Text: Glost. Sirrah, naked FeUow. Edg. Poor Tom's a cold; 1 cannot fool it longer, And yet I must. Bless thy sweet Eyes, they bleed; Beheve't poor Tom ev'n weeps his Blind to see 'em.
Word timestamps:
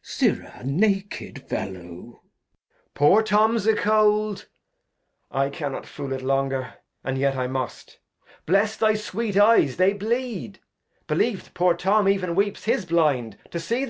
Glost. 0.00 0.16
Sirrah, 0.20 0.62
naked 0.64 1.44
FeUow. 1.48 1.72
Edg. 1.74 2.20
Poor 2.94 3.20
Tom's 3.20 3.66
a 3.66 3.74
cold; 3.74 4.46
1 5.30 5.50
cannot 5.50 5.86
fool 5.86 6.12
it 6.12 6.22
longer, 6.22 6.74
And 7.02 7.18
yet 7.18 7.34
I 7.36 7.48
must. 7.48 7.98
Bless 8.46 8.76
thy 8.76 8.94
sweet 8.94 9.36
Eyes, 9.36 9.76
they 9.76 9.92
bleed; 9.94 10.60
Beheve't 11.08 11.52
poor 11.52 11.74
Tom 11.74 12.06
ev'n 12.06 12.36
weeps 12.36 12.62
his 12.62 12.84
Blind 12.86 13.38
to 13.50 13.58
see 13.58 13.82
'em. 13.82 13.86